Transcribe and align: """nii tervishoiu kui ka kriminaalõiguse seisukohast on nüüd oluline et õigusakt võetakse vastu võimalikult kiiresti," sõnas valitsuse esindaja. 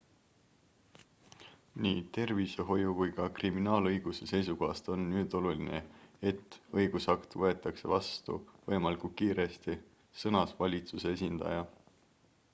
"""nii 1.85 1.97
tervishoiu 2.17 2.93
kui 3.01 3.11
ka 3.17 3.25
kriminaalõiguse 3.39 4.27
seisukohast 4.31 4.89
on 4.93 5.03
nüüd 5.11 5.35
oluline 5.39 5.81
et 6.31 6.57
õigusakt 6.83 7.37
võetakse 7.43 7.91
vastu 7.93 8.37
võimalikult 8.73 9.15
kiiresti," 9.21 9.77
sõnas 10.23 10.57
valitsuse 10.65 11.13
esindaja. 11.19 11.61